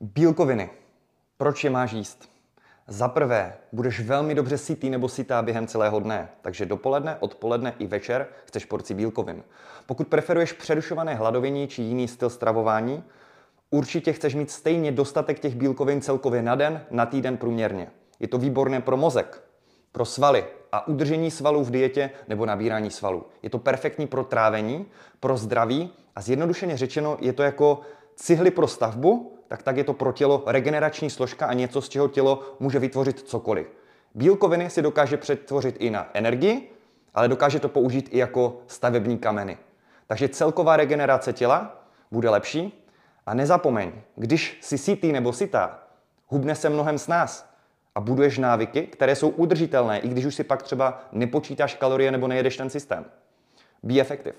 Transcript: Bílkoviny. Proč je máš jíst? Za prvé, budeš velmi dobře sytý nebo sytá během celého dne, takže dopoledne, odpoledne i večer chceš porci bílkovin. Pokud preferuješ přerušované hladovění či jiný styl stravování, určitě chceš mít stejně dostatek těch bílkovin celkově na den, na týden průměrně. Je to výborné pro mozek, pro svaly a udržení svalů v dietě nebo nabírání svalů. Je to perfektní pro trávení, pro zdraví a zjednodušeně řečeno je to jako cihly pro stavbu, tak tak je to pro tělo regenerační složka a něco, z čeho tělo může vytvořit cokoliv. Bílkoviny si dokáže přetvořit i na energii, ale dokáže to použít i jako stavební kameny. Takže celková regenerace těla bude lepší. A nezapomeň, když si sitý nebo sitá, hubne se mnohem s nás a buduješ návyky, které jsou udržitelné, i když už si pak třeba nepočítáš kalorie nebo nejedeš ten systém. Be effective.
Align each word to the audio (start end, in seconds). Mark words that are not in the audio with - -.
Bílkoviny. 0.00 0.70
Proč 1.36 1.64
je 1.64 1.70
máš 1.70 1.92
jíst? 1.92 2.28
Za 2.88 3.08
prvé, 3.08 3.56
budeš 3.72 4.00
velmi 4.00 4.34
dobře 4.34 4.58
sytý 4.58 4.90
nebo 4.90 5.08
sytá 5.08 5.42
během 5.42 5.66
celého 5.66 6.00
dne, 6.00 6.28
takže 6.42 6.66
dopoledne, 6.66 7.16
odpoledne 7.20 7.74
i 7.78 7.86
večer 7.86 8.26
chceš 8.44 8.64
porci 8.64 8.94
bílkovin. 8.94 9.42
Pokud 9.86 10.08
preferuješ 10.08 10.52
přerušované 10.52 11.14
hladovění 11.14 11.68
či 11.68 11.82
jiný 11.82 12.08
styl 12.08 12.30
stravování, 12.30 13.04
určitě 13.70 14.12
chceš 14.12 14.34
mít 14.34 14.50
stejně 14.50 14.92
dostatek 14.92 15.40
těch 15.40 15.54
bílkovin 15.54 16.00
celkově 16.00 16.42
na 16.42 16.54
den, 16.54 16.84
na 16.90 17.06
týden 17.06 17.36
průměrně. 17.36 17.90
Je 18.20 18.28
to 18.28 18.38
výborné 18.38 18.80
pro 18.80 18.96
mozek, 18.96 19.42
pro 19.92 20.04
svaly 20.04 20.44
a 20.72 20.88
udržení 20.88 21.30
svalů 21.30 21.64
v 21.64 21.70
dietě 21.70 22.10
nebo 22.28 22.46
nabírání 22.46 22.90
svalů. 22.90 23.26
Je 23.42 23.50
to 23.50 23.58
perfektní 23.58 24.06
pro 24.06 24.24
trávení, 24.24 24.86
pro 25.20 25.36
zdraví 25.36 25.92
a 26.16 26.20
zjednodušeně 26.20 26.76
řečeno 26.76 27.16
je 27.20 27.32
to 27.32 27.42
jako 27.42 27.80
cihly 28.18 28.50
pro 28.50 28.66
stavbu, 28.66 29.38
tak 29.48 29.62
tak 29.62 29.76
je 29.76 29.84
to 29.84 29.92
pro 29.92 30.12
tělo 30.12 30.42
regenerační 30.46 31.10
složka 31.10 31.46
a 31.46 31.52
něco, 31.52 31.82
z 31.82 31.88
čeho 31.88 32.08
tělo 32.08 32.42
může 32.60 32.78
vytvořit 32.78 33.20
cokoliv. 33.20 33.66
Bílkoviny 34.14 34.70
si 34.70 34.82
dokáže 34.82 35.16
přetvořit 35.16 35.76
i 35.78 35.90
na 35.90 36.10
energii, 36.14 36.72
ale 37.14 37.28
dokáže 37.28 37.60
to 37.60 37.68
použít 37.68 38.08
i 38.12 38.18
jako 38.18 38.60
stavební 38.66 39.18
kameny. 39.18 39.58
Takže 40.06 40.28
celková 40.28 40.76
regenerace 40.76 41.32
těla 41.32 41.84
bude 42.10 42.30
lepší. 42.30 42.84
A 43.26 43.34
nezapomeň, 43.34 43.92
když 44.16 44.58
si 44.62 44.78
sitý 44.78 45.12
nebo 45.12 45.32
sitá, 45.32 45.78
hubne 46.26 46.54
se 46.54 46.68
mnohem 46.68 46.98
s 46.98 47.08
nás 47.08 47.50
a 47.94 48.00
buduješ 48.00 48.38
návyky, 48.38 48.82
které 48.82 49.16
jsou 49.16 49.28
udržitelné, 49.28 49.98
i 49.98 50.08
když 50.08 50.24
už 50.24 50.34
si 50.34 50.44
pak 50.44 50.62
třeba 50.62 51.00
nepočítáš 51.12 51.74
kalorie 51.74 52.10
nebo 52.10 52.28
nejedeš 52.28 52.56
ten 52.56 52.70
systém. 52.70 53.04
Be 53.82 54.00
effective. 54.00 54.36